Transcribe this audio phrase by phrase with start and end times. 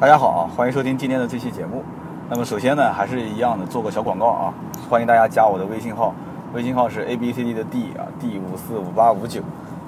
[0.00, 1.82] 大家好啊，欢迎收听今天的这期节目。
[2.30, 4.54] 那么首先呢，还是一样的做个小广告啊，
[4.88, 6.14] 欢迎大家加我的微信号，
[6.54, 9.40] 微信号是 A B C D 的 D 啊，D 五四五八五九。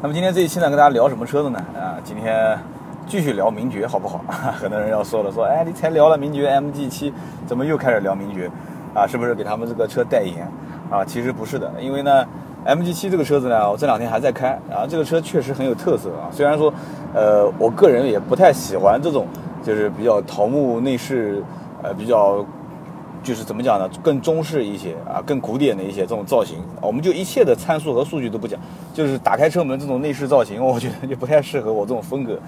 [0.02, 1.64] 那么今天这一期呢，跟大家聊什么车子呢？
[1.78, 2.58] 啊，今天
[3.06, 4.20] 继续聊名爵好不好？
[4.60, 7.14] 很多人要说了，说哎，你才聊了名爵 MG 七，
[7.46, 8.50] 怎么又开始聊名爵？
[8.92, 10.44] 啊，是不是给他们这个车代言？
[10.90, 12.26] 啊，其实不是的，因为呢
[12.66, 16.26] ，MG 七这个车子呢，我这两天还在开，啊，这个车确实很有特色啊。
[16.32, 16.74] 虽然说，
[17.14, 19.24] 呃，我个人也不太喜欢这种。
[19.62, 21.42] 就是比较桃木内饰，
[21.82, 22.44] 呃，比较
[23.22, 23.88] 就是怎么讲呢？
[24.02, 26.58] 更中式一些啊，更古典的一些这种造型。
[26.80, 28.58] 我们就一切的参数和数据都不讲，
[28.94, 32.38] 就是打开车门这种内饰造型，我觉得就不太适合我这种风格。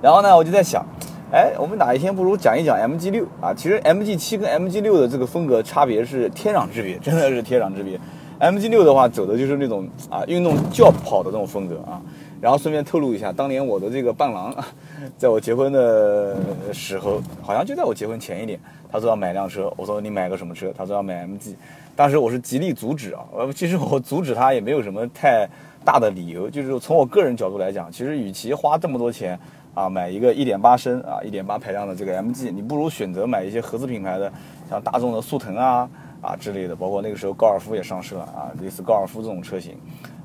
[0.00, 0.84] 然后呢，我就在想，
[1.32, 3.52] 哎，我们哪一天不如讲一讲 MG 六啊？
[3.52, 7.98] 其实 MG 七跟 MG 六的这个风格差别是天壤之别，真的是天壤之别。
[8.38, 12.00] MG 六的话走的就是那种啊运动轿跑的这种风格啊。
[12.40, 14.54] 然后顺便透露一下，当年我的这个伴郎，
[15.18, 16.36] 在我结婚的
[16.72, 18.58] 时候，好像就在我结婚前一年，
[18.90, 20.72] 他说要买辆车，我说你买个什么车？
[20.76, 21.54] 他说要买 MG，
[21.94, 25.46] 当时我是极力阻止啊，呃，其实我阻止他也没有什么太
[25.84, 29.38] 大的理由，就是从我个人角度来讲，其实与其花这么多钱
[29.74, 34.32] 啊买一个1.8升啊1.8排量的这个 MG，你不如选择买一些合资品牌的，
[34.70, 35.88] 像大众的速腾啊
[36.22, 39.76] 啊之类的，包括那个时候高尔夫也上市了啊，类似高尔夫这种车型。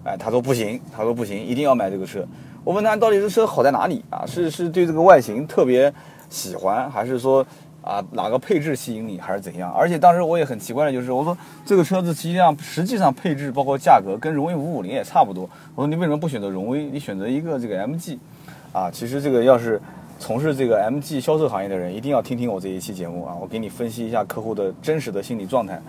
[0.05, 2.23] 哎，他说不行，他说不行，一定要买这个车。
[2.63, 4.23] 我问他到底这车好在哪里啊？
[4.25, 5.91] 是是对这个外形特别
[6.29, 7.43] 喜欢，还是说
[7.81, 9.73] 啊哪个配置吸引你，还是怎样？
[9.73, 15.49] 而且当时我也很奇怪的就是，我说这个车子实际上实际上配置包括价格跟荣威五五零也差不多。
[15.73, 16.85] 我说你为什么不选择荣威？
[16.85, 18.19] 你选择一个这个 MG
[18.73, 18.91] 啊？
[18.91, 19.81] 其实这个要是
[20.19, 25.81] 从事这个 MG 销售行业的人，一定要听听我这一期节目啊，我给你分析一下客户的真实的心理状态。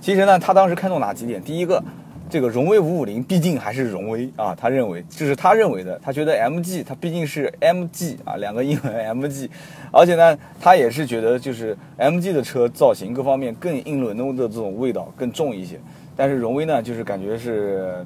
[0.00, 1.42] 其实呢，他当时看中哪几点？
[1.42, 1.82] 第一个。
[2.30, 9.48] 这个荣威五五零毕竟还是荣威啊，他认为这是他认为的，他觉得 MG 它毕竟是 MG 啊，两个英文 MG，
[9.90, 15.80] 而且呢，他也是觉得就是 MG 的车造型各方面更英伦的这种味道更重一些，
[16.14, 18.04] 但是荣威呢，就是感觉是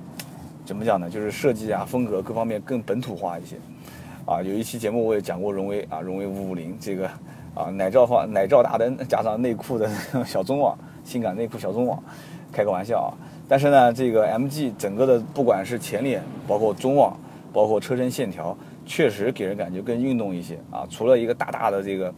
[0.64, 1.10] 怎么讲呢？
[1.10, 3.56] 就是设计啊风格各方面更本土化一些
[4.24, 4.40] 啊。
[4.40, 7.08] 有一期节目我也讲过荣威啊，荣威五五零这个
[7.54, 9.90] 啊奶罩放奶罩大灯加上内裤的
[10.24, 12.00] 小中网，性感内裤小中网，
[12.52, 13.10] 开个玩笑啊。
[13.48, 17.18] 但是呢，这个 MG 整个的不管是前脸，包括中网，
[17.52, 20.86] 包括车身线条，确实给人感觉更运动一些啊。
[20.88, 22.14] 除了一个大大的这个，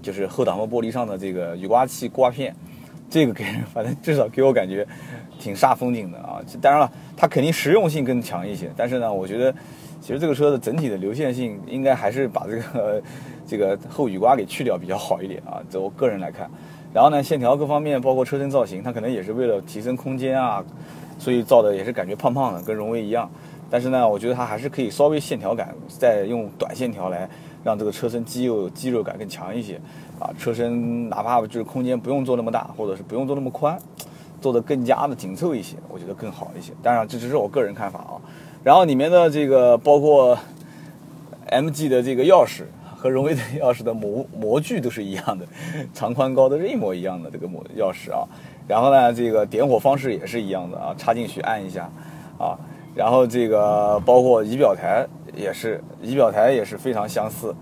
[0.00, 2.54] 就是后挡风玻璃上的这个雨刮器刮片，
[3.10, 4.86] 这个给人反正至少给我感觉
[5.40, 6.40] 挺煞风景的啊。
[6.60, 8.70] 当然了，它肯定实用性更强一些。
[8.76, 9.52] 但是呢，我觉得
[10.00, 13.02] 其实这个车的整体的流线性应该还是把这个
[13.44, 15.60] 这个后雨刮给去掉比较好一点啊。
[15.68, 16.48] 这我个人来看。
[16.94, 20.64] 然后呢，线条各方面，包括车身造型，它可能也是为了提升空间啊，
[21.18, 23.28] 所以造的也是感觉胖胖的，跟荣威一样。
[23.68, 27.28] 但是呢，我觉得它还是可以稍微线条感，再用短线条来
[27.64, 29.74] 让这个车身肌肉肌肉感更强一些
[30.20, 30.30] 啊。
[30.38, 33.76] 车身哪怕就是空间不用做那么大，或者是不用做那么宽，
[34.40, 36.72] 做的更加的紧凑一些，我觉得更好一些。
[36.80, 38.14] 当然，这只是我个人看法啊。
[38.62, 40.38] 然后里面的这个包括
[41.50, 42.62] MG 的这个钥匙。
[43.04, 45.46] 和荣威的钥匙的模模具都是一样的，
[45.92, 48.26] 长宽高都是一模一样的这个模钥匙啊。
[48.66, 51.82] 然后呢，这个点火方式也是一样的啊，插进去按一下
[52.38, 52.56] 啊。
[52.94, 55.06] 然后这个包括仪表台
[55.36, 57.54] 也是，仪表台也是非常相似，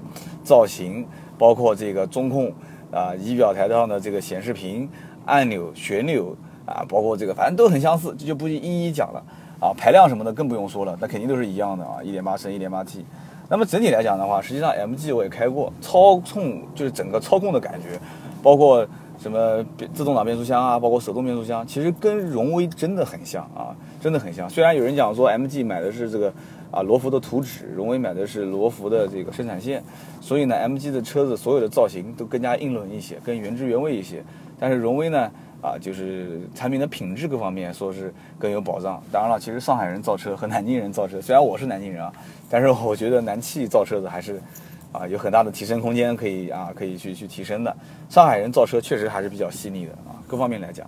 [0.45, 1.05] 造型
[1.37, 2.53] 包括这个中控
[2.93, 4.89] 啊，仪表台上的这个显示屏、
[5.27, 9.21] 按钮、旋钮啊，包括这个反正都很相似，这就不一一讲了
[9.59, 9.75] 啊。
[9.77, 13.05] 排量什么的更不用说了，那肯定都是一样的啊，一点八升、一点八 T。
[13.49, 17.99] 那么整体来讲的话，实际上 MG 我也开过，操控就是整个操控的感觉，
[18.43, 18.87] 包括
[19.19, 24.49] 什么自动挡变速箱啊，包括手动变速箱，其实跟荣威真的很像啊，真的很像。
[24.49, 26.33] 虽然有人讲说 MG 买的是这个
[26.71, 29.83] 啊罗孚的图纸，荣威买的是罗孚的这个生产线，
[30.21, 34.25] 所以呢，MG 的车子所有的造型都更加英伦一些，更原汁原味一些。
[34.59, 35.31] 但是荣威呢？
[35.62, 39.00] 啊，就是产品的品质各方面说是更有保障。
[39.12, 42.12] 当然了，其实上海人造车和南京人造车，虽然我是南京人啊，
[42.50, 44.43] 但是我觉得南汽造车子还是
[44.91, 47.75] 啊有很大的提升空间，可以啊可以去去提升的。
[48.09, 50.85] 上海人造车确实还是比较细腻的啊，各方面来讲，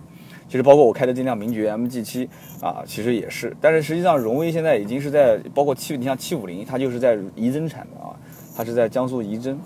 [0.49, 2.27] 其实包括我开的这辆名爵 MG7
[2.61, 3.55] 啊，其实也是。
[3.61, 8.11] 但是实际上荣威现在已经是在包括七，你像七五零，它就是在仪征产的啊，
[8.57, 9.57] 它是在江苏仪征，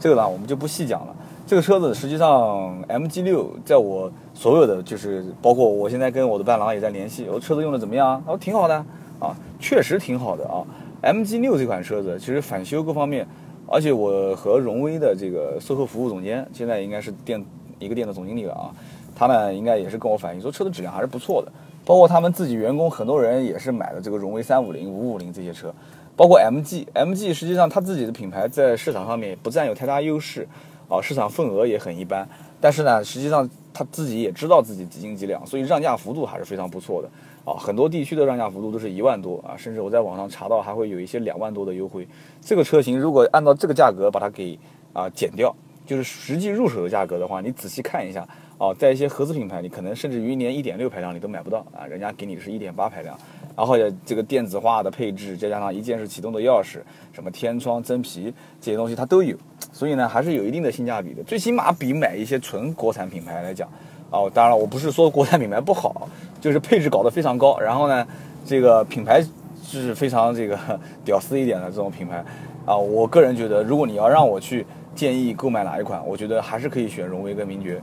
[0.00, 1.14] 这个呢我们就不细讲了。
[1.48, 8.22] 这个车子实际上，MG 六在我所有的就是包括我现在跟我的伴郎也在联系，我车子用的怎么样？
[8.26, 8.74] 他说挺好的
[9.18, 10.60] 啊，确实挺好的啊。
[11.02, 13.26] MG 六这款车子其实返修各方面，
[13.66, 17.42] 而且我和荣威的这个售后服务总监现在应该是店
[17.78, 18.68] 一个店的总经理了啊，
[19.16, 21.50] 他们应该也是跟我反映说车的质量还是不错的，
[21.82, 25.74] 包括他们自己员工很多人也是买了这个荣威三五零、五五零这些车，
[26.14, 30.46] 包括 MG，MG 实际上它自己的品牌在市场上面不占有太大优势。
[30.88, 32.28] 啊，市场份额也很一般。
[32.60, 37.08] 但是呢，实际上他自己也知道自己几斤几两，所以让价幅度还是非常不错的
[37.44, 37.54] 啊。
[37.56, 42.08] 很多地区的让价幅度都是一万多啊，甚至我在网上查到还会有一些两万多的优惠。
[42.40, 44.58] 这个车型如果按照这个价格把它给
[44.92, 45.54] 啊减掉，
[45.86, 48.26] 就是实际入手的价格的话，你仔细看一下
[48.58, 53.16] 啊，在一些合资品牌，你可能甚至于连一点六排量你都买不到啊，人家给你是一点八排量，
[53.58, 56.78] 然后也这个电子化的配置，再加上一键式启动的钥匙，
[57.12, 59.36] 什么天窗、真皮这些东西它都有。
[59.72, 63.68] 所以呢，还是有一定的性价比的，最起码比买一些纯国产品牌来讲，
[64.10, 66.08] 哦，当然了，我不是说国产品牌不好，
[66.40, 68.06] 就是配置搞得非常高，然后呢，
[68.46, 69.20] 这个品牌
[69.64, 70.56] 是非常这个
[71.04, 72.24] 屌丝一点的这种品牌，
[72.64, 74.64] 啊，我个人觉得，如果你要让我去
[74.94, 77.82] 建议购买哪一款，我觉得还是可以选荣威跟名爵，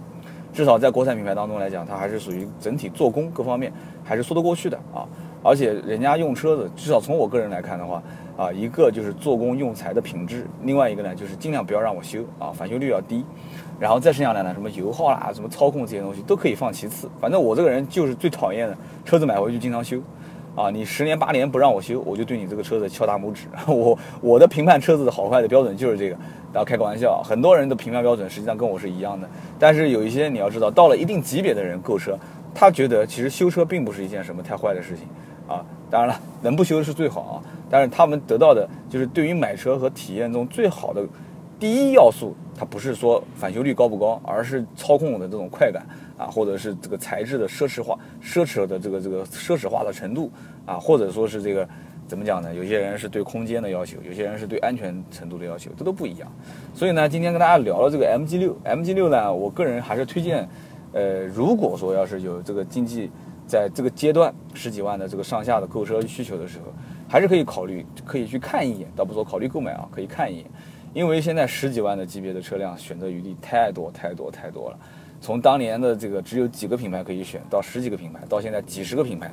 [0.54, 3.74] 至少在国产品牌当中来讲，它还是属于整体做工各方面
[4.06, 5.04] 还是说得过去的啊，
[5.46, 8.02] 而且人家用车子，至少从我个人来看的话。
[8.38, 13.24] 啊，一个就是做工用材的品质，另外一个呢就是尽量不要让我修啊，返修率要低，
[13.80, 17.10] 然后再剩下来呢，什么油耗啦、什么操控这些东西都可以放其次。
[17.18, 20.02] 反正我这个人就是最讨厌的，车子买回去经常修，
[20.54, 23.46] 啊，你十年八年不让我修，我就对你这个车子敲大拇指。
[23.74, 26.16] 我我的评判车子的好坏的标准就是这个，
[26.52, 29.26] 大家开个玩笑，很多人的评判标准实际上跟我是一样的。
[29.58, 32.20] 但是有一些你要知道，到了一定级别的人购车，
[32.54, 35.08] 他觉得其实修车并不是一件什么太坏的事情
[35.48, 35.66] 啊。
[35.90, 37.36] 当然了，能不修是最好啊。
[37.70, 41.06] 但是他们得到的就是对于买车和体验中最好的
[41.60, 45.86] 第一要素，它不是说返修率高不高，而是操控的这种快感
[46.18, 50.30] 啊，或者是这个材质的奢侈化、奢侈的这个这个奢侈化的程度
[50.66, 51.68] 啊，或者说是这个
[52.08, 52.54] 怎么讲呢？
[52.54, 56.32] 有些人是对空间的要求，有些人是对安全程度的要求，这都不一样。
[56.74, 60.48] 所以呢，今天跟大家聊了这个 MG 六，MG 六呢，我个人还是推荐，
[60.92, 63.10] 呃，如果说要是有这个经济
[63.48, 66.66] 在这个阶段十几万的这个上下的购车需求的时候。
[67.08, 70.46] 还是可以考虑，可以去看一眼，倒不说考虑购买啊，可以看一眼，
[70.92, 74.80] 因为现在十几万的级别的车辆选择余地太多太多太多了。
[75.22, 79.32] 从当年的这个只有几个品牌可以选，到十几个品牌，到现在几十个品牌，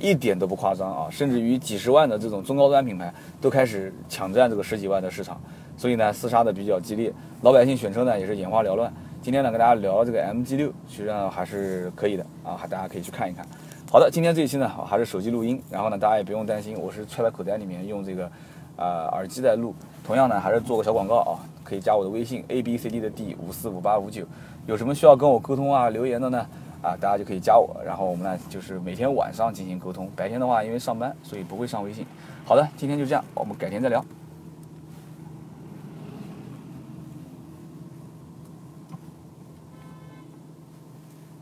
[0.00, 1.08] 一点都不夸张啊！
[1.10, 5.40] 甚至于几十万的这种中高端品牌都开始抢占这个十几万的市场，
[5.76, 7.10] 所以呢，厮杀的比较激烈，
[7.42, 8.92] 老百姓选车呢也是眼花缭乱。
[9.22, 13.46] 今天呢，跟大家聊这个 MG 六，实际上还是可以的啊，还大家可以去看一看。
[13.88, 18.28] 好的，今天这一期呢，还是手机录音，然后呢，大家也不用担心，我是揣在口袋里面用这个，
[18.76, 19.72] 呃，耳机在录。
[20.04, 24.24] 同样呢，还是做个小广告啊，可以加我的微信 a b c d 的 d 五四五八五九，
[24.66, 26.44] 有什么需要跟我沟通啊、留言的呢？
[26.82, 32.04] 啊，大家就可以加我，然后我们呢就是每天晚上进行沟通，白天的话因为上班，所以不会上微信。
[32.44, 34.04] 好的，今天就这样，我们改天再聊。